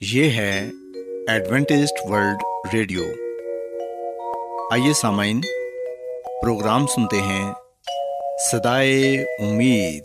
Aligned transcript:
یہ 0.00 0.30
ہے 0.30 0.70
Adventist 1.28 1.94
world 2.04 2.74
radio. 2.74 3.02
آئیے 4.72 4.92
سامعین 4.92 5.40
پروگرام 6.42 6.86
سنتے 6.86 7.20
ہیں 7.20 7.52
صدائے 8.52 9.22
امید۔ 9.22 10.04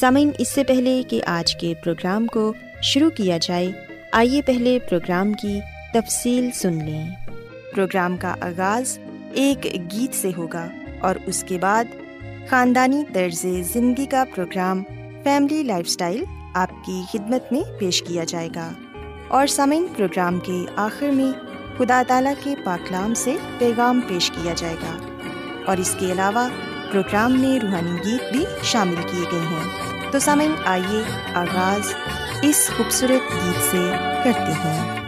سامعین، 0.00 0.30
اس 0.38 0.48
سے 0.48 0.64
پہلے 0.64 1.02
کہ 1.08 1.20
آج 1.26 1.56
کے 1.56 1.74
پروگرام 1.84 2.26
کو 2.26 2.52
شروع 2.82 3.10
کیا 3.10 3.38
جائے، 3.38 3.72
آئیے 4.12 4.42
پہلے 4.42 4.78
پروگرام 4.90 5.32
کی 5.32 5.60
تفصیل 5.94 6.50
سن 6.54 6.72
لیں۔ 6.72 7.10
پروگرام 7.74 8.16
کا 8.16 8.34
آغاز 8.40 8.98
ایک 9.32 9.64
گیت 9.64 10.14
سے 10.14 10.30
ہوگا 10.36 10.68
اور 11.00 11.14
اس 11.26 11.44
کے 11.48 11.58
بعد 11.58 11.84
خاندانی 12.50 13.04
طرز 13.12 13.46
زندگی 13.72 14.06
کا 14.06 14.24
پروگرام 14.34 14.82
فیملی 15.24 15.62
لائف 15.62 15.86
اسٹائل 15.86 16.24
آپ 16.54 16.70
کی 16.86 17.02
خدمت 17.12 17.52
میں 17.52 17.62
پیش 17.78 18.02
کیا 18.02 18.24
جائے 18.24 18.48
گا۔ 18.54 18.70
اور 19.28 19.46
سامعین، 19.46 19.86
پروگرام 19.96 20.38
کے 20.38 20.64
آخر 20.76 21.08
میں 21.08 21.32
خدا 21.78 22.02
تعالیٰ 22.08 22.34
کے 22.42 22.54
پاکلام 22.64 23.14
سے 23.14 23.36
پیغام 23.58 24.00
پیش 24.08 24.32
کیا 24.42 24.52
جائے 24.56 24.74
گا۔ 24.74 24.98
اور 25.66 25.76
اس 25.76 25.96
کے 25.98 26.12
علاوہ 26.12 26.48
پروگرام 26.92 27.40
میں 27.40 27.60
روحانی 27.60 28.10
گیت 28.10 28.32
بھی 28.32 28.44
شامل 28.62 28.94
کیے 29.10 29.24
گئے 29.32 29.40
ہیں۔ 29.40 29.87
تو 30.12 30.18
سامن 30.18 30.54
آئیے 30.66 31.02
آغاز 31.34 31.94
اس 32.42 32.70
خوبصورت 32.76 33.34
گیت 33.34 33.62
سے 33.70 33.92
کرتے 34.24 34.52
ہیں۔ 34.52 35.07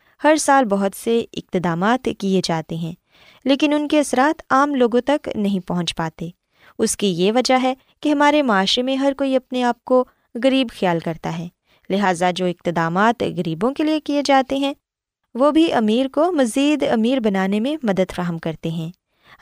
ہر 0.23 0.35
سال 0.35 0.65
بہت 0.65 0.97
سے 0.97 1.23
اقتدامات 1.33 2.09
کیے 2.19 2.41
جاتے 2.43 2.75
ہیں، 2.75 2.93
لیکن 3.45 3.73
ان 3.73 3.87
کے 3.87 3.99
اثرات 3.99 4.41
عام 4.49 4.75
لوگوں 4.75 5.01
تک 5.01 5.29
نہیں 5.35 5.67
پہنچ 5.67 5.95
پاتے۔ 5.95 6.29
اس 6.79 6.97
کی 6.97 7.07
یہ 7.07 7.31
وجہ 7.31 7.57
ہے 7.63 7.73
کہ 8.01 8.09
ہمارے 8.09 8.41
معاشرے 8.41 8.83
میں 8.83 8.95
ہر 8.95 9.13
کوئی 9.17 9.35
اپنے 9.35 9.63
آپ 9.63 9.83
کو 9.85 10.03
غریب 10.43 10.67
خیال 10.79 10.99
کرتا 10.99 11.37
ہے۔ 11.39 11.47
لہٰذا 11.89 12.31
جو 12.31 12.45
اقتدامات 12.45 13.23
غریبوں 13.37 13.73
کے 13.73 13.83
لیے 13.83 13.99
کیے 13.99 14.21
جاتے 14.25 14.57
ہیں، 14.57 14.73
وہ 15.35 15.51
بھی 15.51 15.73
امیر 15.73 16.07
کو 16.07 16.31
مزید 16.31 16.83
امیر 16.91 17.19
بنانے 17.19 17.59
میں 17.59 17.75
مدد 17.83 18.11
فراہم 18.15 18.37
کرتے 18.37 18.69
ہیں۔ 18.69 18.89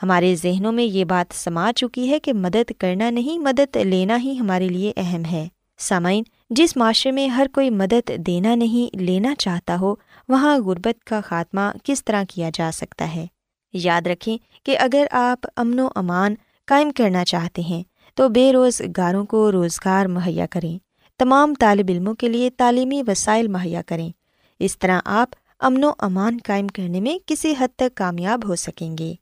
ہمارے 0.02 0.34
ذہنوں 0.34 0.72
میں 0.72 0.84
یہ 0.84 1.04
بات 1.04 1.34
سما 1.34 1.72
چکی 1.76 2.10
ہے 2.10 2.18
کہ 2.18 2.32
مدد 2.32 2.72
کرنا 2.78 3.10
نہیں، 3.10 3.38
مدد 3.38 3.76
لینا 3.76 4.18
ہی 4.20 4.38
ہمارے 4.38 4.68
لیے 4.68 4.92
اہم 4.96 5.24
ہے۔ 5.24 5.48
سامعین، 5.78 6.22
جس 6.50 6.76
معاشرے 6.76 7.12
میں 7.12 7.26
ہر 7.28 7.46
کوئی 7.52 7.70
مدد 7.70 8.10
دینا 8.16 8.54
نہیں، 8.54 8.96
لینا 8.96 9.34
چاہتا 9.34 9.76
ہو 9.80 9.94
وہاں 10.30 10.58
غربت 10.58 11.04
کا 11.04 11.20
خاتمہ 11.20 11.60
کس 11.84 12.04
طرح 12.04 12.22
کیا 12.28 12.50
جا 12.54 12.70
سکتا 12.74 13.14
ہے؟ 13.14 13.26
یاد 13.72 14.06
رکھیں 14.06 14.38
کہ 14.62 14.78
اگر 14.78 15.06
آپ 15.10 15.46
امن 15.56 15.78
و 15.78 15.88
امان 15.94 16.34
قائم 16.66 16.90
کرنا 16.90 17.24
چاہتے 17.24 17.62
ہیں، 17.62 17.82
تو 18.14 18.28
بے 18.28 18.52
روزگاروں 18.52 19.24
کو 19.24 19.52
روزگار 19.52 20.06
مہیا 20.06 20.46
کریں۔ 20.46 20.78
تمام 21.18 21.54
طالب 21.54 21.86
علموں 21.88 22.14
کے 22.14 22.28
لیے 22.28 22.50
تعلیمی 22.50 23.02
وسائل 23.06 23.48
مہیا 23.48 23.82
کریں۔ 23.82 24.10
اس 24.58 24.78
طرح 24.78 25.00
آپ 25.04 25.28
امن 25.60 25.84
و 25.84 25.90
امان 25.98 26.38
قائم 26.44 26.68
کرنے 26.68 27.00
میں 27.00 27.18
کسی 27.26 27.54
حد 27.58 27.68
تک 27.76 27.96
کامیاب 27.96 28.48
ہو 28.48 28.56
سکیں 28.56 28.98
گے۔ 28.98 29.14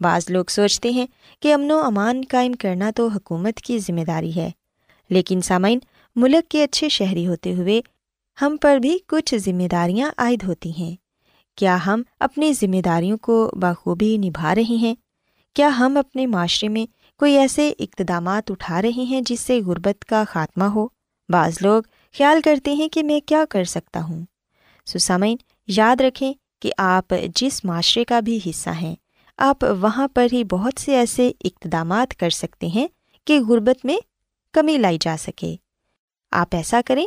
بعض 0.00 0.30
لوگ 0.30 0.44
سوچتے 0.48 0.90
ہیں 0.90 1.06
کہ 1.42 1.54
امن 1.54 1.70
و 1.70 1.78
امان 1.78 2.22
قائم 2.28 2.52
کرنا 2.52 2.90
تو 2.96 3.08
حکومت 3.08 3.56
کی 3.56 3.78
ذمہ 3.78 4.00
داری 4.00 4.36
ہے، 4.36 4.50
لیکن 5.10 5.40
سامعین، 5.40 5.78
ملک 6.16 6.50
کے 6.50 6.64
اچھے 6.64 6.88
شہری 6.88 7.26
ہوتے 7.26 7.54
ہوئے 7.54 7.80
ہم 8.42 8.56
پر 8.60 8.76
بھی 8.76 8.98
کچھ 9.06 9.34
ذمہ 9.34 9.68
داریاں 9.72 10.10
عائد 10.18 10.42
ہوتی 10.42 10.72
ہیں۔ 10.78 10.96
کیا 11.56 11.78
ہم 11.86 12.02
اپنی 12.20 12.52
ذمہ 12.52 12.80
داریوں 12.84 13.18
کو 13.18 13.50
بخوبی 13.52 14.16
نبھا 14.16 14.54
رہے 14.54 14.74
ہیں؟ 14.74 14.94
کیا 15.54 15.68
ہم 15.68 15.96
اپنے 15.96 16.26
معاشرے 16.26 16.68
میں 16.68 16.86
کوئی 17.18 17.36
ایسے 17.36 17.72
اقتدامات 17.78 18.50
اٹھا 18.50 18.82
رہے 18.82 19.02
ہیں 19.02 19.20
جس 19.20 19.40
سے 19.40 19.60
غربت 19.60 20.04
کا 20.04 20.24
خاتمہ 20.28 20.64
ہو؟ 20.64 20.88
بعض 21.28 21.58
لوگ 21.60 21.82
خیال 22.18 22.40
کرتے 22.40 22.72
ہیں 22.72 22.88
کہ 22.88 23.02
میں 23.02 23.20
کیا 23.26 23.44
کر 23.50 23.64
سکتا 23.64 24.02
ہوں۔ 24.02 24.24
سسامین، 24.86 25.36
یاد 25.66 26.00
رکھیں 26.00 26.32
کہ 26.60 26.72
آپ 26.78 27.14
جس 27.34 27.64
معاشرے 27.64 28.04
کا 28.04 28.20
بھی 28.20 28.40
حصہ 28.46 28.70
ہیں، 28.70 28.94
آپ 29.38 29.64
وہاں 29.80 30.08
پر 30.14 30.26
ہی 30.32 30.44
بہت 30.44 30.80
سے 30.80 30.96
ایسے 30.96 31.32
اقتدامات 31.44 32.16
کر 32.16 32.30
سکتے 32.30 32.66
ہیں 32.66 32.88
کہ 33.24 33.40
غربت 33.40 33.84
میں 33.84 33.96
کمی 34.52 34.78
لائی 34.78 34.98
جا 35.00 35.16
سکے۔ 35.20 35.56
آپ 36.30 36.48
ایسا 36.52 36.80
کریں 36.86 37.06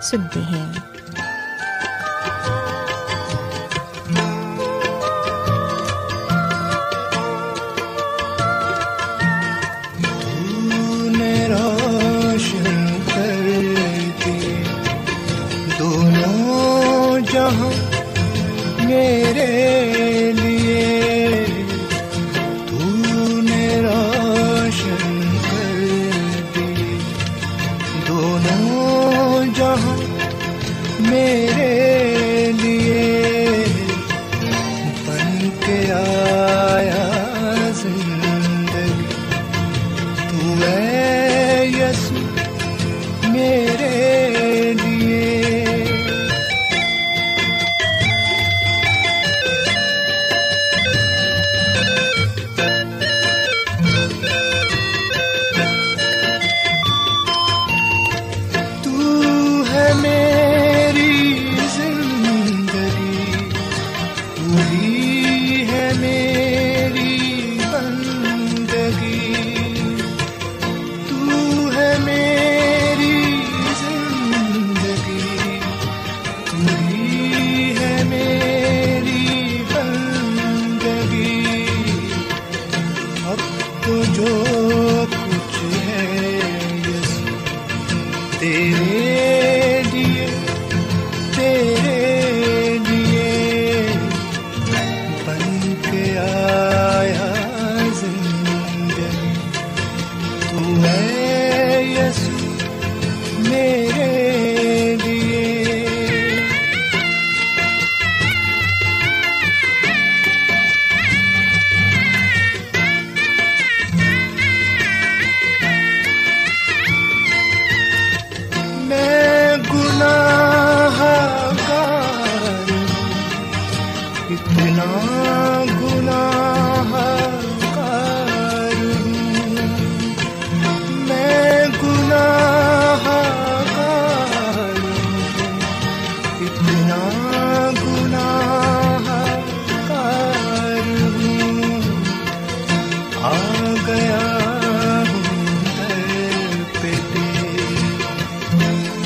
سنتے 0.00 0.40
ہیں۔ 0.40 0.72
تو 40.38 40.64
اے 40.64 41.64
یسو 41.76 42.14
میرے 43.32 44.25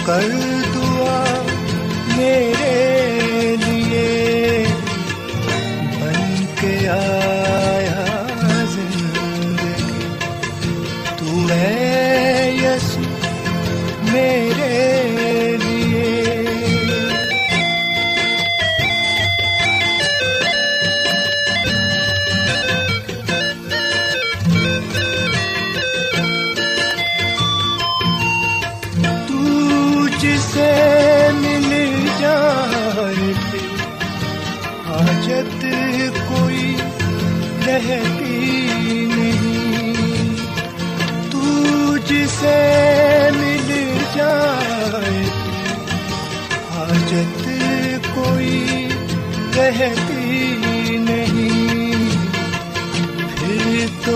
کر 0.07 0.29
دعا 0.75 1.19
میرے 2.17 2.90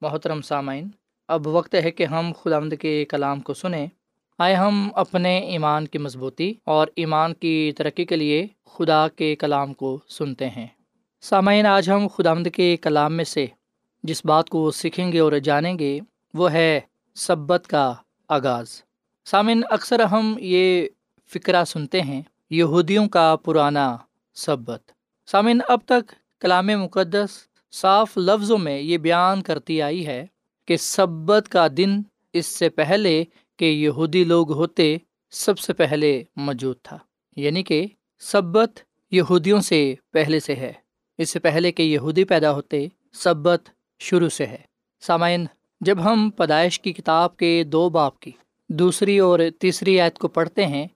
محترم 0.00 0.40
سامعین، 0.40 0.88
اب 1.28 1.46
وقت 1.46 1.74
ہے 1.74 1.90
کہ 1.90 2.06
ہم 2.06 2.32
خدا 2.42 2.76
کے 2.80 3.04
کلام 3.04 3.40
کو 3.40 3.54
سنیں۔ 3.54 3.86
آئے 4.38 4.54
ہم 4.54 4.88
اپنے 4.94 5.38
ایمان 5.38 5.86
کی 5.86 5.98
مضبوطی 5.98 6.54
اور 6.64 6.86
ایمان 6.96 7.34
کی 7.34 7.72
ترقی 7.76 8.04
کے 8.04 8.16
لیے 8.16 8.46
خدا 8.66 9.08
کے 9.08 9.36
کلام 9.36 9.74
کو 9.74 9.98
سنتے 10.08 10.48
ہیں۔ 10.48 10.66
سامعین، 11.20 11.66
آج 11.66 11.90
ہم 11.90 12.06
خدا 12.16 12.34
کے 12.54 12.76
کلام 12.76 13.14
میں 13.14 13.24
سے 13.24 13.46
جس 14.02 14.24
بات 14.24 14.48
کو 14.48 14.70
سیکھیں 14.70 15.12
گے 15.12 15.18
اور 15.18 15.32
جانیں 15.32 15.78
گے، 15.78 16.00
وہ 16.34 16.52
ہے 16.52 16.80
سبت 17.14 17.66
کا 17.66 17.94
آغاز۔ 18.28 18.82
سامعین، 19.24 19.62
اکثر 19.70 20.00
ہم 20.00 20.34
یہ 20.40 20.88
فکرہ 21.26 21.64
سنتے 21.64 22.02
ہیں، 22.02 22.22
یہودیوں 22.50 23.08
کا 23.08 23.36
پرانا 23.44 23.96
سبت۔ 24.34 24.92
سامعین، 25.26 25.60
اب 25.68 25.80
تک 25.86 26.12
کلام 26.40 26.66
مقدس 26.66 27.47
صاف 27.72 28.18
لفظوں 28.18 28.58
میں 28.58 28.80
یہ 28.80 28.98
بیان 28.98 29.42
کرتی 29.42 29.82
آئی 29.82 30.06
ہے 30.06 30.26
کہ 30.66 30.76
سبت 30.76 31.48
کا 31.48 31.66
دن 31.76 32.00
اس 32.32 32.46
سے 32.46 32.68
پہلے 32.68 33.24
کہ 33.56 33.64
یہودی 33.64 34.24
لوگ 34.24 34.52
ہوتے 34.52 34.96
سب 35.30 35.58
سے 35.58 35.72
پہلے 35.72 36.22
موجود 36.36 36.76
تھا۔ 36.82 36.98
یعنی 37.36 37.62
کہ 37.62 37.86
سبت 38.18 38.80
یہودیوں 39.10 39.60
سے 39.60 39.94
پہلے 40.12 40.40
سے 40.40 40.56
ہے۔ 40.56 40.72
اس 41.18 41.30
سے 41.30 41.38
پہلے 41.38 41.72
کہ 41.72 41.82
یہودی 41.82 42.24
پیدا 42.24 42.52
ہوتے 42.52 42.86
سبت 43.12 43.70
شروع 43.98 44.28
سے 44.28 44.46
ہے۔ 44.46 44.58
سامعین، 45.00 45.46
جب 45.80 46.04
ہم 46.04 46.30
پیدائش 46.30 46.80
کی 46.80 46.92
کتاب 46.92 47.36
کے 47.36 47.64
دو 47.64 47.88
باپ 47.88 48.20
کی 48.20 48.30
دوسری 48.68 49.18
اور 49.18 49.40
تیسری 49.58 50.00
آیت 50.00 50.18
کو 50.18 50.28
پڑھتے 50.28 50.66
ہیں، 50.66 50.86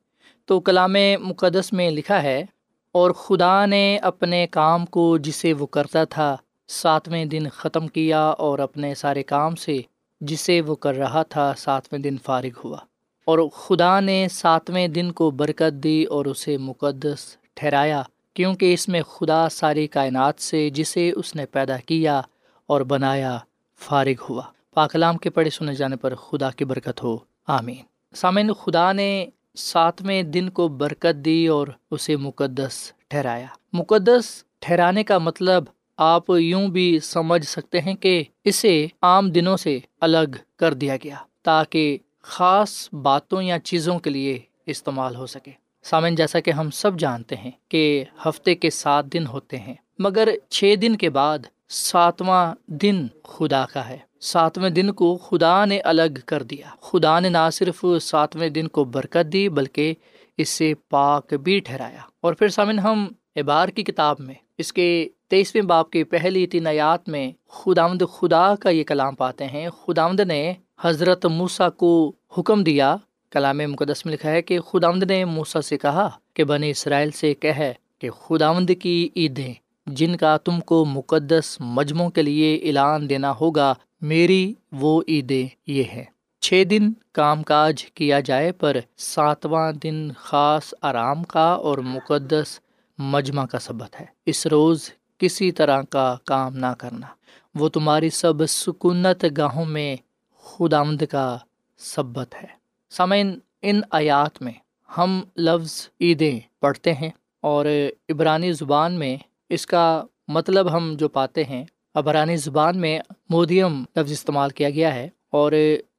تو 0.45 0.61
کلام 0.61 0.97
مقدس 1.21 1.73
میں 1.73 1.91
لکھا 1.91 2.23
ہے، 2.23 2.45
اور 2.93 3.11
خدا 3.11 3.67
نے 3.67 3.99
اپنے 3.99 4.47
کام 4.51 4.87
کو 4.87 5.19
جسے 5.19 5.53
وہ 5.53 5.67
کرتا 5.67 6.05
تھا 6.05 6.37
ساتویں 6.73 7.25
دن 7.25 7.49
ختم 7.49 7.87
کیا 7.87 8.23
اور 8.23 8.59
اپنے 8.59 8.95
سارے 8.95 9.23
کام 9.23 9.55
سے 9.57 9.81
جسے 10.21 10.61
وہ 10.61 10.75
کر 10.75 10.95
رہا 10.95 11.23
تھا 11.23 11.55
ساتویں 11.57 12.01
دن 12.03 12.17
فارغ 12.25 12.61
ہوا۔ 12.65 12.79
اور 13.25 13.39
خدا 13.49 14.01
نے 14.01 14.27
ساتویں 14.31 14.89
دن 14.89 15.13
کو 15.13 15.31
برکت 15.31 15.73
دی 15.73 16.05
اور 16.05 16.25
اسے 16.25 16.57
مقدس 16.57 17.37
ٹھہرایا، 17.55 18.03
کیونکہ 18.35 18.75
اس 18.75 18.89
میں 18.89 19.03
خدا 19.03 19.49
ساری 19.49 19.87
کائنات 19.87 20.35
سے 20.39 20.71
جسے 20.71 21.11
اس 21.17 21.37
نے 21.37 21.47
پیدا 21.47 21.77
کیا 21.77 22.23
اور 22.67 22.81
بنایا 22.81 23.39
فارغ 23.79 24.25
ہوا۔ 24.31 24.43
پاکلام 24.75 25.17
کے 25.19 25.31
پڑھے 25.31 25.51
سنے 25.51 25.75
جانے 25.75 25.97
پر 25.97 26.15
خدا 26.15 26.51
کی 26.51 26.65
برکت 26.65 27.03
ہو۔ 27.03 27.19
آمین۔ 27.47 27.77
سامعین، 28.15 28.53
خدا 28.53 28.93
نے 28.93 29.27
ساتویں 29.57 30.23
دن 30.23 30.51
کو 30.51 30.69
برکت 30.69 31.25
دی 31.25 31.47
اور 31.47 31.67
اسے 31.91 32.17
مقدس 32.17 32.93
ٹھہرایا۔ 33.09 33.47
مقدس 33.73 34.45
ٹھہرانے 34.61 35.05
کا 35.05 35.19
مطلب 35.19 35.65
آپ 35.97 36.31
یوں 36.31 36.69
بھی 36.69 36.99
سمجھ 37.03 37.45
سکتے 37.45 37.81
ہیں 37.81 37.95
کہ 37.95 38.25
اسے 38.45 38.87
عام 39.03 39.31
دنوں 39.31 39.57
سے 39.57 39.79
الگ 40.01 40.37
کر 40.57 40.75
دیا 40.75 40.97
گیا 40.97 41.17
تاکہ 41.43 41.99
خاص 42.23 42.95
باتوں 42.95 43.43
یا 43.43 43.59
چیزوں 43.59 43.99
کے 43.99 44.11
لیے 44.11 44.39
استعمال 44.67 45.17
ہو 45.17 45.27
سکے۔ 45.27 45.51
سامن 45.83 46.15
جیسا 46.15 46.41
کہ 46.41 46.51
ہم 46.51 46.71
سب 46.71 46.99
جانتے 46.99 47.37
ہیں 47.37 47.51
کہ 47.69 48.05
ہفتے 48.27 48.55
کے 48.55 48.71
سات 48.71 49.05
دن 49.05 49.27
ہوتے 49.27 49.59
ہیں، 49.59 49.75
مگر 49.99 50.29
چھ 50.49 50.75
دن 50.83 50.97
کے 50.97 51.11
بعد 51.11 51.39
ساتواں 51.69 52.55
دن 52.67 53.07
خدا 53.25 53.65
کا 53.73 53.89
ہے۔ 53.89 53.99
ساتویں 54.21 54.71
دن 54.71 54.93
کو 54.93 55.17
خدا 55.17 55.65
نے 55.65 55.81
الگ 55.81 56.03
کر 56.27 56.43
دیا۔ 56.43 56.67
خدا 56.81 57.21
نے 57.21 57.29
نہ 57.29 57.51
صرف 57.53 57.85
ساتویں 58.03 58.49
دن 58.49 58.69
کو 58.69 58.85
برکت 58.85 59.33
دی، 59.33 59.49
بلکہ 59.49 59.95
اس 60.37 60.49
سے 60.49 60.75
پاک 60.89 61.35
بھی 61.35 61.59
ٹھہرایا۔ 61.59 62.01
اور 62.21 62.35
پھر 62.35 62.49
سامن 62.49 62.79
ہم 62.79 63.09
ابار 63.37 63.69
کی 63.69 63.83
کتاب 63.83 64.17
میں 64.19 64.35
اس 64.63 64.73
کے 64.73 65.09
تیسویں 65.29 65.63
باپ 65.63 65.91
کی 65.91 66.05
پہلی 66.05 66.47
تین 66.47 66.67
آیات 66.67 67.09
میں 67.09 67.31
خداوند 67.49 68.03
خدا 68.13 68.55
کا 68.55 68.71
یہ 68.71 68.85
کلام 68.85 69.15
پاتے 69.15 69.47
ہیں۔ 69.47 69.69
خداوند 69.71 70.21
نے 70.21 70.53
حضرت 70.83 71.27
موسا 71.27 71.69
کو 71.71 72.13
حکم 72.39 72.63
دیا، 72.65 72.97
کلام 73.33 73.61
مقدس 73.69 74.05
میں 74.07 74.15
لکھا 74.15 74.31
ہے 74.31 74.43
کہ 74.43 74.61
خداوند 74.61 75.03
نے 75.03 75.25
موسا 75.25 75.61
سے 75.61 75.79
کہا 75.79 76.09
کہ 76.35 76.45
بنی 76.45 76.71
اسرائیل 76.71 77.11
سے 77.11 77.35
کہ 77.35 78.11
خداوند 78.11 78.71
کی 78.81 79.09
عیدیں، 79.17 79.53
جن 79.87 80.17
کا 80.17 80.37
تم 80.37 80.61
کو 80.61 80.85
مقدس 80.85 81.57
مجموعوں 81.61 82.11
کے 82.11 82.23
لیے 82.23 82.57
اعلان 82.57 83.09
دینا 83.09 83.33
ہوگا، 83.41 83.75
میری 84.01 84.55
وہ 84.73 85.03
عیدیں 85.09 85.47
یہ 85.67 85.83
ہے 85.93 86.05
چھ 86.43 86.63
دن 86.71 86.93
کام 87.13 87.43
کاج 87.43 87.85
کیا 87.85 88.21
جائے 88.21 88.53
پر 88.53 88.77
ساتواں 88.97 89.73
دن 89.73 90.09
خاص 90.17 90.75
آرام 90.83 91.23
کا 91.25 91.49
اور 91.67 91.79
مقدس 91.79 92.59
مجمع 93.03 93.47
کا 93.47 93.59
سبق 93.59 94.01
ہے۔ 94.01 94.07
اس 94.27 94.47
روز 94.47 94.91
کسی 95.19 95.53
طرح 95.53 95.83
کا 95.83 96.17
کام 96.27 96.57
نہ 96.57 96.67
کرنا۔ 96.79 97.07
وہ 97.55 97.69
تمہاری 97.69 98.11
سب 98.11 98.47
سکونت 98.49 99.25
گاہوں 99.37 99.65
میں 99.65 99.97
خود 100.33 100.73
آمد 100.73 101.03
کا 101.11 101.39
سبت 101.79 102.35
ہے۔ 102.35 102.47
سمعین 102.91 103.39
ان 103.63 103.81
آیات 103.91 104.43
میں 104.43 104.53
ہم 104.99 105.23
لفظ 105.37 105.89
عیدیں 106.01 106.41
پڑھتے 106.61 106.93
ہیں 106.93 107.11
اور 107.41 107.67
عبرانی 108.09 108.53
زبان 108.53 108.93
میں 108.93 109.17
اس 109.49 109.67
کا 109.67 110.05
مطلب 110.29 110.73
ہم 110.73 110.95
جو 110.99 111.09
پاتے 111.09 111.45
ہیں، 111.45 111.65
عبرانی 111.95 112.37
زبان 112.37 112.79
میں 112.79 113.01
مودیم 113.31 113.85
لفظ 113.97 114.13
استعمال 114.13 114.51
کیا 114.51 114.71
گیا 114.71 114.95
ہے 114.95 115.09
اور 115.31 115.53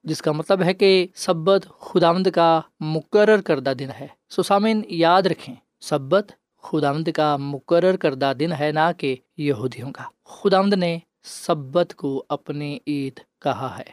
جس 0.03 0.21
کا 0.21 0.31
مطلب 0.31 0.63
ہے 0.63 0.73
کہ 0.73 1.07
سبت 1.15 1.67
خدامد 1.79 2.27
کا 2.35 2.61
مقرر 2.79 3.41
کردہ 3.41 3.73
دن 3.79 3.89
ہے۔ 3.99 4.07
سو 4.29 4.43
سامعین، 4.43 4.81
یاد 4.87 5.21
رکھیں، 5.21 5.55
سبت 5.81 6.31
خدامد 6.63 7.10
کا 7.15 7.38
مقرر 7.38 7.95
کردہ 7.95 8.34
دن 8.39 8.52
ہے 8.60 8.71
نہ 8.71 8.91
کہ 8.97 9.15
یہودیوں 9.38 9.91
کا۔ 9.91 10.04
خدامد 10.26 10.73
نے 10.73 10.99
سبت 11.23 11.93
کو 11.97 12.26
اپنی 12.30 12.80
عید 12.88 13.19
کہا 13.41 13.78
ہے۔ 13.78 13.84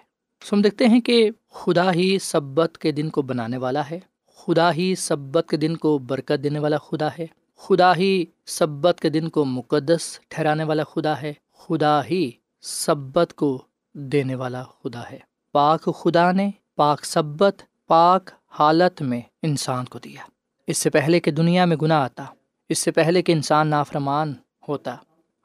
سو 0.44 0.56
ہم 0.56 0.62
دیکھتے 0.62 0.86
ہیں 0.86 1.00
کہ 1.00 1.30
خدا 1.50 1.92
ہی 1.92 2.18
سبت 2.18 2.78
کے 2.78 2.92
دن 2.92 3.08
کو 3.08 3.22
بنانے 3.22 3.56
والا 3.56 3.90
ہے۔ 3.90 4.00
خدا 4.36 4.74
ہی 4.74 4.94
سبت 4.94 5.46
کے 5.48 5.56
دن 5.56 5.76
کو 5.76 5.98
برکت 5.98 6.44
دینے 6.44 6.58
والا 6.58 6.76
خدا 6.78 7.08
ہے۔ 7.18 7.26
خدا 7.56 7.96
ہی 7.96 8.24
سبت 8.46 9.00
کے 9.00 9.08
دن 9.08 9.28
کو 9.28 9.44
مقدس 9.44 10.20
ٹھہرانے 10.28 10.64
والا 10.64 10.84
خدا 10.84 11.22
ہے۔ 11.22 11.32
خدا 11.52 12.04
ہی 12.04 12.30
سبت 12.60 13.34
کو 13.34 13.62
دینے 13.92 14.34
والا 14.34 14.62
خدا 14.62 15.10
ہے۔ 15.10 15.18
پاک 15.52 15.88
خدا 15.98 16.32
نے 16.32 16.50
پاک 16.76 17.04
سبت، 17.04 17.62
پاک 17.86 18.30
حالت 18.50 19.02
میں 19.02 19.20
انسان 19.42 19.84
کو 19.84 19.98
دیا۔ 19.98 20.22
اس 20.66 20.78
سے 20.78 20.90
پہلے 20.90 21.20
کہ 21.20 21.30
دنیا 21.30 21.64
میں 21.64 21.76
گناہ 21.76 22.04
آتا 22.04 22.24
اس 22.70 22.78
سے 22.78 22.90
پہلے 22.90 23.22
کہ 23.22 23.32
انسان 23.32 23.68
نافرمان 23.68 24.34
ہوتا۔ 24.68 24.96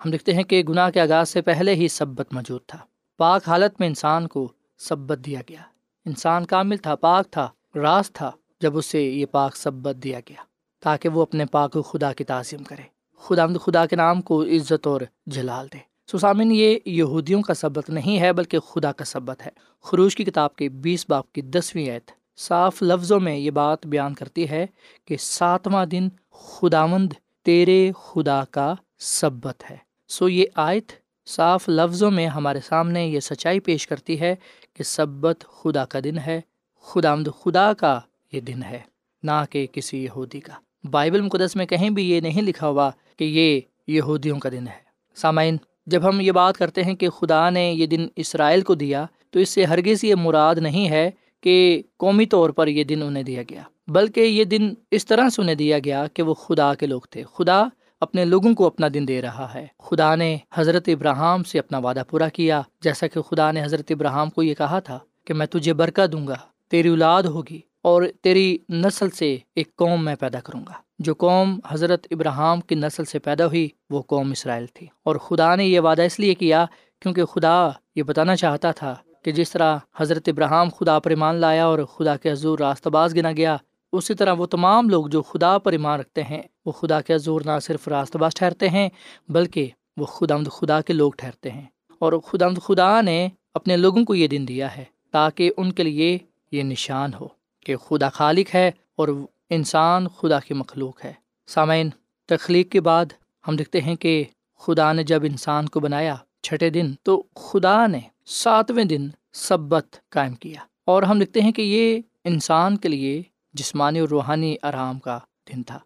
ہم 0.06 0.12
دیکھتے 0.12 0.34
ہیں 0.34 0.44
کہ 0.44 0.64
گناہ 0.64 0.90
کے 0.90 1.02
آغاز 1.02 1.30
سے 1.30 1.42
پہلے 1.42 1.76
ہی 1.76 1.88
سبت 1.88 2.34
موجود 2.34 2.62
تھا۔ 2.68 2.80
پاک 3.18 3.42
حالت 3.48 3.80
میں 3.80 3.88
انسان 3.88 4.28
کو 4.28 4.52
سبت 4.78 5.20
دیا 5.26 5.40
گیا۔ 5.50 5.60
انسان 6.06 6.46
کامل 6.46 6.78
تھا، 6.78 6.96
پاک 6.96 7.32
تھا، 7.32 7.50
راز 7.76 8.12
تھا 8.12 8.32
جب 8.62 8.78
اسے 8.78 9.02
یہ 9.02 9.26
پاک 9.26 9.56
سبت 9.56 9.96
دیا 10.04 10.20
گیا، 10.20 10.44
تاکہ 10.82 11.10
وہ 11.10 11.22
اپنے 11.22 11.46
پاک 11.46 11.78
خدا 11.86 12.14
کی 12.14 12.24
تعظیم 12.24 12.64
کرے۔ 12.64 12.82
خدا 13.18 13.48
خدا 13.48 13.86
کے 13.86 13.96
نام 13.96 14.22
کو 14.22 14.44
عزت 14.44 14.88
اور 14.88 15.02
جلال 15.26 15.68
دے۔ 15.74 15.78
سسامن 16.12 16.52
یہ 16.52 16.80
یہودیوں 16.86 17.42
کا 17.42 17.54
سبق 17.54 17.90
نہیں 17.90 18.20
ہے، 18.20 18.34
بلکہ 18.34 18.60
خدا 18.60 18.92
کا 18.92 19.06
سبق 19.06 19.42
ہے۔ 19.42 19.52
خروش 19.82 20.16
کی 20.16 20.24
کتاب 20.24 20.56
کے 20.56 20.70
بیس 20.70 21.06
باپ 21.10 21.34
کی 21.34 21.42
دسویں 21.42 21.86
ایت 21.86 22.12
صاف 22.38 22.82
لفظوں 22.82 23.20
میں 23.20 23.36
یہ 23.36 23.52
بات 23.52 23.86
بیان 23.86 24.14
کرتی 24.14 24.50
ہے 24.50 24.66
کہ 25.06 25.18
ساتواں 25.20 25.86
دن 25.86 26.10
خداوند 26.40 27.14
تیرے 27.44 27.92
خدا 28.04 28.44
کا 28.52 28.74
سبت 29.00 29.64
ہے۔ 29.72 29.78
سو 30.08 30.30
یہ 30.30 30.46
آیت 30.56 30.92
صاف 31.28 31.70
لفظوں 31.70 32.12
میں 32.12 32.28
ہمارے 32.28 32.60
سامنے 32.60 33.08
یہ 33.08 33.20
سچائی 33.20 33.60
پیش 33.60 33.88
کرتی 33.88 34.20
ہے 34.20 34.36
کہ 34.74 34.84
سبت 34.84 35.46
خدا 35.48 35.86
کا 35.86 36.00
دن 36.04 36.18
ہے، 36.18 36.42
خداوند 36.82 37.28
خدا 37.40 37.74
کا 37.74 38.00
یہ 38.32 38.40
دن 38.40 38.64
ہے، 38.64 38.80
نہ 39.24 39.44
کہ 39.50 39.68
کسی 39.72 40.04
یہودی 40.04 40.40
کا۔ 40.40 40.54
بائبل 40.92 41.22
مقدس 41.22 41.56
میں 41.56 41.66
کہیں 41.66 41.90
بھی 41.90 42.12
یہ 42.12 42.20
نہیں 42.20 42.42
لکھا 42.42 42.68
ہوا 42.68 42.90
کہ 43.18 43.24
یہ 43.24 43.62
یہودیوں 43.88 44.40
کا 44.40 44.50
دن 44.50 44.68
ہے۔ 44.68 44.84
سامعین، 45.16 45.58
جب 45.86 46.10
ہم 46.10 46.20
یہ 46.20 46.32
بات 46.32 46.58
کرتے 46.58 46.84
ہیں 46.84 46.96
کہ 46.96 47.10
خدا 47.10 47.50
نے 47.50 47.72
یہ 47.72 47.86
دن 47.86 48.08
اسرائیل 48.16 48.62
کو 48.62 48.76
دیا، 48.76 49.06
تو 49.30 49.40
اس 49.40 49.50
سے 49.50 49.66
ہرگز 49.66 50.04
یہ 50.04 50.16
مراد 50.16 50.56
نہیں 50.56 50.90
ہے 50.90 51.12
کہ 51.42 51.82
قومی 51.98 52.26
طور 52.26 52.50
پر 52.50 52.68
یہ 52.68 52.84
دن 52.84 53.02
انہیں 53.02 53.24
دیا 53.24 53.42
گیا۔ 53.50 53.64
بلکہ 53.88 54.20
یہ 54.20 54.44
دن 54.44 54.74
اس 54.92 55.06
طرح 55.06 55.30
سے 55.30 55.42
انہیں 55.42 55.56
دیا 55.56 55.80
گیا 55.80 56.08
کہ 56.14 56.24
وہ 56.24 56.34
خدا 56.34 56.74
کے 56.74 56.86
لوگ 56.86 57.02
تھے۔ 57.10 57.24
خدا 57.34 57.64
اپنے 58.02 58.26
لوگوں 58.26 58.56
کو 58.56 58.68
اپنا 58.68 58.88
دن 58.94 59.08
دے 59.08 59.22
رہا 59.22 59.54
ہے۔ 59.54 59.68
خدا 59.80 60.16
نے 60.16 60.38
حضرت 60.54 60.84
ابراہم 60.88 61.44
سے 61.44 61.60
اپنا 61.60 61.78
وعدہ 61.78 62.04
پورا 62.10 62.30
کیا۔ 62.30 62.62
جیسا 62.82 63.08
کہ 63.08 63.22
خدا 63.22 63.52
نے 63.52 63.64
حضرت 63.64 63.92
ابراہم 63.92 64.30
کو 64.30 64.44
یہ 64.44 64.54
کہا 64.54 64.80
تھا 64.80 65.00
کہ 65.28 65.34
میں 65.34 65.46
تجھے 65.46 65.74
برکت 65.74 66.12
دوں 66.12 66.28
گا، 66.28 66.36
تیری 66.70 66.90
اولاد 66.90 67.24
ہوگی 67.24 67.62
اور 67.82 68.04
تیری 68.22 68.58
نسل 68.70 69.10
سے 69.10 69.38
ایک 69.56 69.76
قوم 69.76 70.06
میں 70.06 70.16
پیدا 70.16 70.40
کروں 70.40 70.64
گا۔ 70.68 70.74
جو 71.00 71.14
قوم 71.14 71.60
حضرت 71.68 72.08
ابراہم 72.12 72.62
کی 72.62 72.76
نسل 72.76 73.06
سے 73.06 73.20
پیدا 73.20 73.46
ہوئی، 73.46 73.70
وہ 73.90 74.02
قوم 74.02 74.32
اسرائیل 74.32 74.66
تھی۔ 74.74 74.88
اور 75.04 75.16
خدا 75.16 75.56
نے 75.56 75.66
یہ 75.66 75.80
وعدہ 75.80 76.02
اس 76.02 76.20
لیے 76.20 76.34
کیا 76.34 76.66
کیونکہ 77.02 77.26
خدا 77.26 77.70
یہ 77.96 78.04
بتانا 78.04 78.36
چاہتا 78.36 78.72
تھا 78.72 78.96
کہ 79.26 79.32
جس 79.32 79.52
طرح 79.52 79.78
حضرت 79.96 80.30
ابراہم 80.30 80.70
خدا 80.80 81.00
پر 81.00 81.10
ایمان 81.10 81.36
لایا 81.36 81.66
اور 81.66 81.80
خدا 81.80 82.18
کے 82.18 82.32
حضور 82.32 82.60
راستہ 82.60 82.90
باز 82.90 83.16
گنا 83.16 83.32
گیا 83.32 83.58
اسی 83.98 84.14
طرح 84.14 84.34
وہ 84.34 84.46
تمام 84.46 84.90
لوگ 84.90 85.08
جو 85.08 85.22
خدا 85.22 85.58
پر 85.58 85.72
ایمان 85.72 86.00
رکھتے 86.00 86.24
ہیں، 86.24 86.42
وہ 86.66 86.72
خدا 86.72 87.02
کے 87.02 87.14
حضور 87.14 87.42
نہ 87.46 87.60
صرف 87.62 87.88
راستہ 87.88 88.18
باز 88.18 88.34
ٹھہرتے 88.34 88.70
ہیں، 88.70 88.90
بلکہ 89.30 89.70
وہ 89.98 90.06
خدا 90.06 90.36
خدا 90.52 90.82
کے 90.82 90.94
لوگ 90.94 91.12
ٹھہرتے 91.18 91.52
ہیں۔ 91.52 91.66
اور 92.00 92.14
خدا 92.14 92.48
خدا 92.64 93.02
نے 93.02 93.30
اپنے 93.54 93.78
لوگوں 93.78 94.06
کو 94.06 94.16
یہ 94.16 94.28
دن 94.28 94.46
دیا 94.48 94.78
ہے 94.78 94.84
تاکہ 95.12 95.52
ان 95.58 95.72
کے 95.72 95.84
لیے 95.84 96.18
یہ 96.52 96.64
نشان 96.64 97.12
ہو 97.14 97.28
کہ 97.66 97.76
خدا 97.76 98.10
خالق 98.10 98.56
ہے 98.56 98.72
اور 98.96 99.08
انسان 99.50 100.08
خدا 100.08 100.40
کی 100.40 100.54
مخلوق 100.54 101.06
ہے۔ 101.06 101.14
سامعین، 101.48 101.90
تخلیق 102.26 102.72
کے 102.72 102.82
بعد 102.82 103.06
ہم 103.48 103.56
دیکھتے 103.56 103.82
ہیں 103.82 103.96
کہ 103.96 104.24
خدا 104.60 104.94
نے 104.94 105.04
جب 105.04 105.24
انسان 105.24 105.70
کو 105.70 105.80
بنایا 105.80 106.16
چھٹے 106.44 106.70
دن، 106.70 106.94
تو 107.04 107.24
خدا 107.36 107.88
نے 107.88 108.00
ساتویں 108.26 108.86
دن 108.86 109.10
سبت 109.34 110.10
قائم 110.10 110.34
کیا۔ 110.34 110.60
اور 110.86 111.04
ہم 111.04 111.20
دیکھتے 111.20 111.42
ہیں 111.42 111.52
کہ 111.52 111.62
یہ 111.62 112.02
انسان 112.24 112.78
کے 112.78 112.90
لیے 112.90 113.24
جسمانی 113.56 114.00
اور 114.00 114.10
روحانی 114.10 114.56
آرام 114.62 115.00
کا 115.00 115.20
دن 115.50 115.64
تھا۔ 115.64 115.80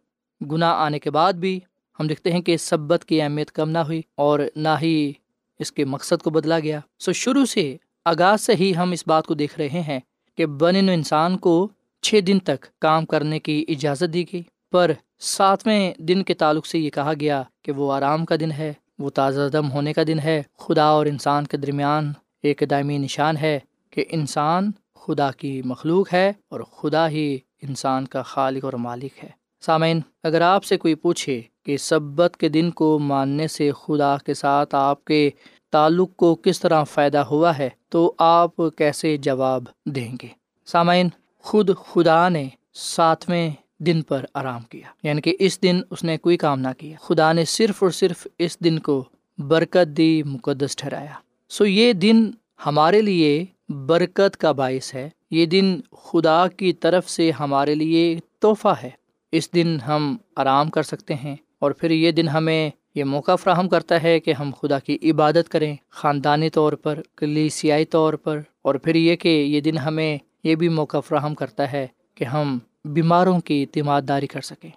گناہ 0.52 0.76
آنے 0.76 1.00
کے 1.00 1.12
بعد 1.12 1.34
بھی 1.34 1.60
ہم 2.00 2.08
دیکھتے 2.08 2.32
ہیں 2.32 2.42
کہ 2.42 2.58
سبت 2.58 3.06
کی 3.06 3.22
اہمیت 3.22 3.52
کم 3.52 3.70
نہ 3.70 3.78
ہوئی 3.78 4.02
اور 4.16 4.40
نہ 4.56 4.70
ہی 4.82 5.14
اس 5.60 5.72
کے 5.72 5.86
مقصد 5.86 6.24
کو 6.24 6.30
بدلا 6.30 6.60
گیا۔ 6.60 6.80
سو 7.00 7.14
شروع 7.14 7.46
سے 7.46 7.78
آغاز 8.06 8.42
سے 8.42 8.56
ہی 8.56 8.76
ہم 8.76 8.92
اس 8.92 9.04
بات 9.08 9.26
کو 9.26 9.34
دیکھ 9.34 9.60
رہے 9.60 9.82
ہیں 9.82 10.00
کہ 10.38 10.46
بن 10.46 10.76
انسان 10.76 11.38
کو 11.38 11.68
چھ 12.02 12.20
دن 12.28 12.40
تک 12.40 12.66
کام 12.80 13.06
کرنے 13.06 13.40
کی 13.40 13.66
اجازت 13.68 14.14
دی 14.14 14.24
گئی۔ 14.34 14.42
پر 14.72 14.92
ساتویں 15.20 15.94
دن 15.98 16.24
کے 16.24 16.34
تعلق 16.34 16.66
سے 16.66 16.80
یہ 16.80 16.90
کہا 16.90 17.14
گیا 17.20 17.44
کہ 17.62 17.72
وہ 17.72 17.94
آرام 17.94 18.26
کا 18.26 18.36
دن 18.40 18.52
ہے، 18.52 18.74
وہ 19.00 19.10
تازہ 19.10 19.50
دم 19.54 19.72
ہونے 19.72 19.94
کا 19.94 20.02
دن 20.08 20.20
ہے۔ 20.20 20.42
خدا 20.58 20.84
اور 20.84 21.06
انسان 21.06 21.48
کے 21.48 21.58
درمیان 21.58 22.14
ایک 22.44 22.64
دائمی 22.70 22.98
نشان 22.98 23.38
ہے 23.38 23.60
کہ 23.90 24.06
انسان 24.10 24.72
خدا 24.96 25.32
کی 25.32 25.62
مخلوق 25.66 26.14
ہے 26.14 26.34
اور 26.50 26.60
خدا 26.60 27.10
ہی 27.10 27.38
انسان 27.62 28.06
کا 28.06 28.22
خالق 28.22 28.66
اور 28.66 28.74
مالک 28.74 29.24
ہے۔ 29.24 29.30
سامعین، 29.62 30.02
اگر 30.24 30.42
آپ 30.42 30.64
سے 30.64 30.78
کوئی 30.78 30.96
پوچھے 30.96 31.42
کہ 31.66 31.78
سبت 31.78 32.38
کے 32.38 32.50
دن 32.50 32.72
کو 32.72 33.00
ماننے 33.00 33.48
سے 33.48 33.72
خدا 33.72 34.16
کے 34.26 34.34
ساتھ 34.34 34.76
آپ 34.76 35.06
کے 35.06 35.30
تعلق 35.72 36.16
کو 36.16 36.36
کس 36.36 36.60
طرح 36.60 36.84
فائدہ 36.84 37.18
ہوا 37.18 37.58
ہے، 37.58 37.70
تو 37.90 38.14
آپ 38.18 38.52
کیسے 38.78 39.18
جواب 39.18 39.64
دیں 39.86 40.16
گے؟ 40.22 40.28
سامعین، 40.66 41.10
خود 41.40 41.70
خدا 41.90 42.30
نے 42.30 42.48
ساتویں 42.74 43.52
دن 43.80 44.02
پر 44.02 44.26
آرام 44.34 44.62
کیا۔ 44.62 45.08
یعنی 45.08 45.22
کہ 45.22 45.36
اس 45.40 45.64
دن 45.64 45.82
اس 45.90 46.04
نے 46.04 46.18
کوئی 46.18 46.38
کام 46.38 46.60
نہ 46.60 46.68
کیا۔ 46.78 46.98
خدا 47.02 47.34
نے 47.34 47.46
صرف 47.46 47.84
اور 47.84 47.92
صرف 47.92 48.28
اس 48.38 48.60
دن 48.60 48.80
کو 48.80 49.04
برکت 49.38 49.98
دی، 49.98 50.24
مقدس 50.24 50.76
ٹھہرایا۔ 50.76 51.14
سو 51.50 51.66
یہ 51.66 51.94
دن 51.94 52.32
ہمارے 52.66 53.02
لیے 53.02 53.46
برکت 53.70 54.38
کا 54.38 54.52
باعث 54.52 54.96
ہے۔ 54.96 55.10
یہ 55.32 55.46
دن 55.46 55.80
خدا 55.92 56.48
کی 56.48 56.74
طرف 56.74 57.10
سے 57.10 57.32
ہمارے 57.32 57.76
لیے 57.76 58.20
تحفہ 58.40 58.74
ہے۔ 58.84 58.90
اس 59.32 59.54
دن 59.54 59.78
ہم 59.88 60.18
آرام 60.36 60.70
کر 60.70 60.84
سکتے 60.84 61.14
ہیں 61.14 61.36
اور 61.60 61.72
پھر 61.72 61.92
یہ 61.92 62.12
دن 62.12 62.28
ہمیں 62.28 62.70
یہ 62.96 63.04
موقع 63.04 63.36
فراہم 63.36 63.70
کرتا 63.70 64.04
ہے 64.04 64.20
کہ 64.20 64.34
ہم 64.34 64.52
خدا 64.62 64.80
کی 64.80 64.98
عبادت 65.12 65.50
کریں، 65.50 65.76
خاندانی 65.90 66.50
طور 66.50 66.74
پر، 66.74 67.00
کلیسیائی 67.16 67.86
طور 67.86 68.14
پر۔ 68.14 68.40
اور 68.62 68.76
پھر 68.76 68.96
یہ 68.96 69.16
کہ 69.16 69.28
یہ 69.28 69.62
دن 69.62 69.78
ہمیں 69.78 70.18
یہ 70.44 70.56
بھی 70.56 70.70
موقع 70.70 71.00
فراہم 71.00 71.36
کرتا 71.36 71.72
ہے 71.72 71.88
کہ 72.16 72.24
ہم 72.24 72.58
بیماروں 72.86 73.40
کی 73.40 73.62
اعتماد 73.62 74.02
داری 74.08 74.28
کر 74.28 74.42
سکیں، 74.42 74.70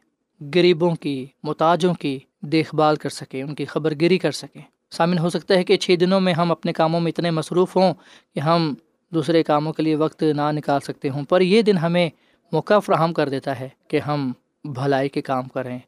غریبوں 0.54 0.94
کی، 0.94 1.26
محتاجوں 1.42 1.94
کی 1.94 2.18
دیکھ 2.40 2.74
بھال 2.74 2.96
کر 2.96 3.08
سکیں، 3.08 3.42
ان 3.42 3.54
کی 3.54 3.64
خبر 3.64 3.92
گیری 4.00 4.18
کر 4.18 4.30
سکیں۔ 4.30 4.62
سامن 4.92 5.18
ہو 5.18 5.30
سکتا 5.30 5.54
ہے 5.54 5.64
کہ 5.64 5.76
چھ 5.76 5.94
دنوں 6.00 6.20
میں 6.20 6.32
ہم 6.32 6.52
اپنے 6.52 6.72
کاموں 6.72 7.00
میں 7.00 7.12
اتنے 7.12 7.30
مصروف 7.30 7.76
ہوں 7.76 7.94
کہ 8.34 8.40
ہم 8.40 8.74
دوسرے 9.10 9.42
کاموں 9.42 9.72
کے 9.72 9.82
لیے 9.82 9.94
وقت 9.94 10.22
نہ 10.22 10.52
نکال 10.52 10.80
سکتے 10.80 11.10
ہوں۔ 11.10 11.24
پر 11.24 11.40
یہ 11.40 11.62
دن 11.62 11.78
ہمیں 11.78 12.10
موقع 12.52 12.78
فراہم 12.78 13.12
کر 13.12 13.28
دیتا 13.28 13.60
ہے 13.60 13.68
کہ 13.88 14.00
ہم 14.00 14.32
بھلائی 14.64 15.08
کے 15.08 15.22
کام 15.22 15.48
کریں، 15.48 15.78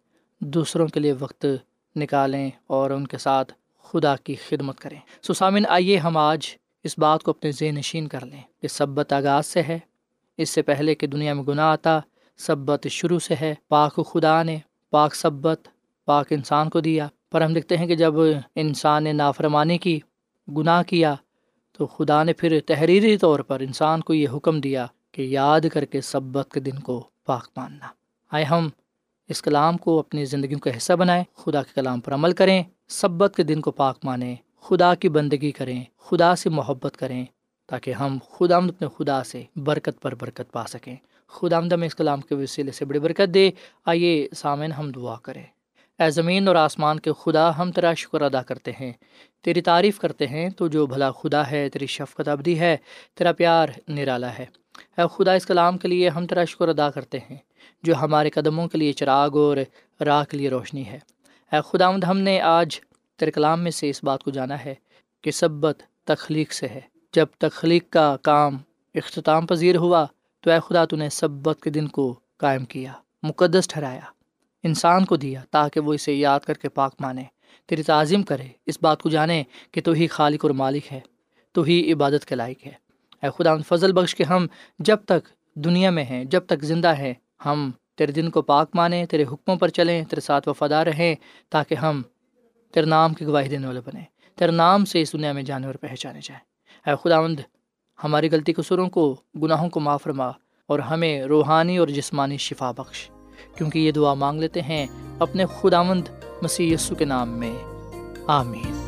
دوسروں 0.41 0.87
کے 0.87 1.01
لیے 1.01 1.15
وقت 1.19 1.47
نکالیں 1.97 2.51
اور 2.67 2.91
ان 2.91 3.07
کے 3.07 3.19
ساتھ 3.19 3.53
خدا 3.83 4.17
کی 4.17 4.35
خدمت 4.35 4.81
کریں۔ 4.81 4.99
سو 5.23 5.35
سامن، 5.35 5.63
آئیے 5.69 5.99
ہم 5.99 6.17
آج 6.17 6.47
اس 6.85 6.99
بات 6.99 7.23
کو 7.23 7.31
اپنے 7.31 7.53
ذہن 7.53 7.75
نشین 7.75 8.09
کر 8.09 8.27
لیں 8.27 8.43
کہ 8.63 8.69
سبت 8.69 9.13
آغاز 9.13 9.47
سے 9.47 9.63
ہے۔ 9.63 9.79
اس 10.37 10.51
سے 10.51 10.63
پہلے 10.63 10.95
کہ 10.95 11.07
دنیا 11.07 11.35
میں 11.35 11.45
گناہ 11.45 11.65
آتا، 11.65 12.01
سبت 12.39 12.87
شروع 12.91 13.19
سے 13.19 13.35
ہے۔ 13.41 13.55
پاک 13.69 14.01
خدا 14.13 14.43
نے 14.43 14.59
پاک 14.91 15.15
سبت 15.15 15.69
پاک 16.05 16.27
انسان 16.31 16.71
کو 16.71 16.81
دیا۔ 16.81 17.09
پر 17.35 17.41
ہم 17.41 17.53
دیکھتے 17.53 17.77
ہیں 17.77 17.87
کہ 17.87 17.95
جب 17.95 18.15
انسان 18.57 19.05
نے 19.05 19.13
نافرمانی 19.13 19.79
کی، 19.79 20.01
گناہ 20.57 20.83
کیا، 20.83 21.15
تو 21.73 21.87
خدا 21.87 22.23
نے 22.23 22.33
پھر 22.33 22.61
تحریری 22.67 23.17
طور 23.17 23.41
پر 23.41 23.61
انسان 23.61 24.01
کو 24.01 24.15
یہ 24.15 24.29
حکم 24.35 24.61
دیا 24.61 24.87
کہ 25.13 25.23
یاد 25.23 25.61
کر 25.73 25.85
کے 25.85 26.01
سبت 26.01 26.53
کے 26.53 26.61
دن 26.61 26.79
کو 26.79 27.09
پاک 27.27 27.49
ماننا۔ 27.57 27.87
آئے 28.33 28.45
ہم 28.45 28.69
اس 29.29 29.43
کلام 29.43 29.77
کو 29.77 29.99
اپنی 29.99 30.25
زندگیوں 30.25 30.61
کا 30.61 30.77
حصہ 30.77 30.93
بنائیں، 30.93 31.25
خدا 31.35 31.63
کے 31.63 31.73
کلام 31.75 32.01
پر 32.01 32.15
عمل 32.15 32.33
کریں، 32.33 32.63
سبت 32.89 33.33
کے 33.37 33.43
دن 33.43 33.61
کو 33.61 33.71
پاک 33.71 33.99
مانیں، 34.05 34.37
خدا 34.61 34.95
کی 34.95 35.09
بندگی 35.09 35.51
کریں، 35.51 35.85
خدا 35.99 36.35
سے 36.35 36.51
محبت 36.51 36.97
کریں، 36.97 37.25
تاکہ 37.67 37.91
ہم 37.91 38.19
خدا 38.31 38.57
آمد 38.57 38.71
اپنے 38.71 38.89
خدا 38.99 39.25
سے 39.25 39.43
برکت 39.57 40.03
پر 40.03 40.15
برکت 40.15 40.53
پا 40.53 40.65
سکیں۔ 40.69 40.97
خدا 41.29 41.57
آمد 41.57 41.73
میں 41.73 41.87
اس 41.87 41.95
کلام 41.95 42.21
کے 42.21 42.35
وسیلے 42.35 42.73
سے 42.73 42.85
بڑی 42.85 42.99
برکت 42.99 43.35
دے۔ 43.35 43.51
آئیے 43.87 44.29
سامعین 44.37 44.73
ہم 44.73 44.91
دعا 44.91 45.17
کریں۔ 45.23 45.45
اے 45.99 46.11
زمین 46.11 46.49
اور 46.49 46.57
آسمان 46.57 47.01
کے 47.01 47.11
خدا 47.13 47.59
ہم 47.59 47.73
تیرا 47.73 47.95
شکر 47.95 48.21
ادا 48.21 48.43
کرتے 48.43 48.73
ہیں۔ 48.81 48.93
تیری 49.43 49.61
تعریف 49.61 49.99
کرتے 49.99 50.27
ہیں، 50.27 50.51
تو 50.51 50.69
جو 50.69 50.87
بھلا 50.87 51.11
خدا 51.11 51.51
ہے، 51.51 51.69
تیری 51.69 51.87
شفقت 51.87 52.29
ابدی 52.29 52.61
ہے، 52.61 52.77
تیرا 53.15 53.33
پیار 53.33 53.69
نرالا 53.89 54.39
ہے۔ 54.39 54.47
اے 54.99 55.03
خدا، 55.15 55.33
اس 55.33 55.47
کلام 55.47 55.79
کے 55.79 55.89
لیے 55.89 56.09
ہم 56.09 56.27
تیرا 56.27 56.45
شکر 56.45 56.69
ادا 56.69 56.91
کرتے 56.91 57.19
ہیں، 57.19 57.37
جو 57.83 57.95
ہمارے 57.97 58.31
قدموں 58.31 58.69
کے 58.69 58.79
لیے 58.79 58.93
چراغ 58.93 59.31
اور 59.33 59.57
راہ 60.05 60.25
کے 60.25 60.37
لیے 60.37 60.51
روشنی 60.51 60.87
ہے۔ 60.87 60.99
اے 61.53 61.57
خدا 61.71 61.89
ہم 61.89 62.19
نے 62.19 62.41
آج 62.41 62.81
تیرے 63.17 63.31
کلام 63.31 63.63
میں 63.63 63.71
سے 63.71 63.91
اس 63.91 64.05
بات 64.05 64.25
کو 64.25 64.31
جانا 64.31 64.65
ہے 64.65 64.75
کہ 65.23 65.31
سبت 65.31 65.83
تخلیق 66.05 66.53
سے 66.53 66.69
ہے۔ 66.69 66.81
جب 67.13 67.27
تخلیق 67.39 67.91
کا 67.91 68.17
کام 68.23 68.59
اختتام 68.95 69.47
پذیر 69.47 69.77
ہوا، 69.77 70.07
تو 70.41 70.51
اے 70.51 70.59
خدا، 70.69 70.85
تو 70.85 70.97
نے 70.97 71.09
سبت 71.09 71.63
کے 71.63 71.71
دن 71.71 71.89
کو 71.89 72.19
قائم 72.37 72.65
کیا، 72.65 72.93
مقدس 73.23 73.69
ٹھہرایا۔ 73.69 74.14
انسان 74.65 75.05
کو 75.05 75.17
دیا 75.17 75.43
تاکہ 75.51 75.81
وہ 75.81 75.95
اسے 75.95 76.15
یاد 76.15 76.41
کر 76.41 76.55
کے 76.55 76.69
پاک 76.69 76.95
مانے۔ 77.01 77.23
تیری 77.67 77.83
تعظیم 77.83 78.23
کرے، 78.23 78.47
اس 78.67 78.79
بات 78.83 79.03
کو 79.03 79.09
جانے 79.09 79.43
کہ 79.71 79.81
تو 79.81 79.93
ہی 79.93 80.07
خالق 80.07 80.45
اور 80.45 80.51
مالک 80.51 80.93
ہے، 80.93 81.01
تو 81.53 81.63
ہی 81.63 81.93
عبادت 81.93 82.25
کے 82.25 82.35
لائق 82.35 82.67
ہے۔ 82.67 82.73
اے 83.23 83.29
خدا 83.39 83.57
فضل 83.69 83.93
بخش 83.93 84.15
کے 84.15 84.25
ہم 84.25 84.47
جب 84.79 84.97
تک 85.05 85.29
دنیا 85.55 85.91
میں 85.91 86.05
ہیں، 86.05 86.25
جب 86.25 86.47
تک 86.47 86.65
زندہ 86.65 86.97
ہیں، 86.99 87.15
ہم 87.45 87.71
تیرے 87.99 88.13
دن 88.13 88.31
کو 88.31 88.43
پاک 88.43 88.71
مانیں 88.75 89.07
تیرے 89.07 89.23
حکموں 89.23 89.57
پر 89.57 89.69
چلیں، 89.69 90.05
تیرے 90.05 90.21
ساتھ 90.21 90.49
وفادار 90.49 90.87
رہیں، 90.87 91.15
تاکہ 91.51 91.75
ہم 91.75 92.03
تیرے 92.73 92.87
نام 92.87 93.15
کی 93.15 93.27
گواہی 93.27 93.49
دینے 93.49 93.67
والے 93.67 93.81
بنیں۔ 93.81 94.05
تیرے 94.35 94.53
نام 94.53 94.85
سے 94.85 95.03
اس 95.03 95.13
دنیا 95.13 95.33
میں 95.33 95.43
جانے 95.43 95.67
اور 95.67 95.75
پہچانے 95.75 96.21
جائیں۔ 96.23 96.41
اے 96.91 96.97
خداوند، 97.03 97.41
ہماری 98.05 98.31
غلطی 98.31 98.53
قصوروں 98.53 98.91
کو، 98.91 99.21
گناہوں 99.43 99.69
کو 99.69 99.81
معاف 99.81 100.03
فرما 100.03 100.29
اور 100.67 100.79
ہمیں 100.79 101.23
روحانی 101.23 101.79
اور 101.79 101.89
جسمانی 101.89 102.37
شفا 102.37 102.71
بخش۔ 102.71 103.11
کیونکہ 103.57 103.79
یہ 103.79 103.93
دعا 103.93 104.15
مانگ 104.15 104.41
لیتے 104.41 104.63
ہیں 104.63 104.87
اپنے 105.19 105.45
خداوند 105.61 106.09
مسیح 106.43 106.75
یسو 106.75 106.95
کے 106.95 107.05
نام 107.05 107.29
میں۔ 107.29 107.53
آمین۔ 108.27 108.81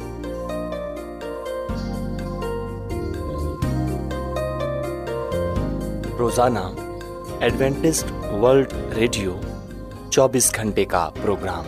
روزانہ 6.19 6.59
ایڈوینٹسٹ 7.41 8.13
ورلڈ 8.33 8.73
ریڈیو 8.97 9.37
چوبیس 10.11 10.55
گھنٹے 10.55 10.85
کا 10.85 11.11
پروگرام 11.23 11.65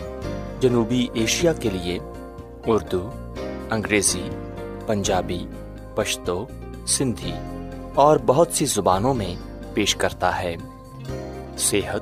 جنوبی 0.59 1.07
ایشیا 1.13 1.53
کے 1.53 1.69
لیے 1.69 1.99
اردو، 2.67 3.11
انگریزی، 3.71 4.29
پنجابی، 4.87 5.47
پشتو، 5.95 6.45
سندھی 6.87 7.33
اور 7.93 8.17
بہت 8.25 8.47
سی 8.51 8.65
زبانوں 8.65 9.13
میں 9.13 9.35
پیش 9.73 9.95
کرتا 9.95 10.41
ہے۔ 10.41 10.55
صحت 11.57 12.01